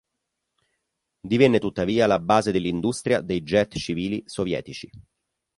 Divenne 1.27 1.59
tuttavia 1.59 2.07
la 2.07 2.17
base 2.17 2.51
dell'industria 2.51 3.21
dei 3.21 3.43
jet 3.43 3.77
civili 3.77 4.23
sovietici. 4.25 4.89